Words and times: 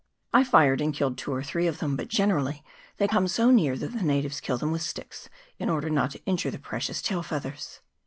I 0.33 0.43
fired 0.43 0.81
and 0.81 0.95
killed 0.95 1.15
two 1.15 1.31
or 1.31 1.43
three 1.43 1.67
of 1.67 1.77
them, 1.77 1.95
but 1.95 2.07
generally 2.07 2.63
they 2.97 3.07
come 3.07 3.27
so 3.27 3.51
near 3.51 3.77
that 3.77 3.93
the 3.93 4.01
natives 4.01 4.41
kill 4.41 4.57
them 4.57 4.71
with 4.71 4.81
sticks, 4.81 5.29
in 5.59 5.69
order 5.69 5.91
not 5.91 6.09
to 6.13 6.25
injure 6.25 6.49
the 6.49 6.57
precious 6.57 7.03
tail 7.03 7.21
feathers. 7.21 7.81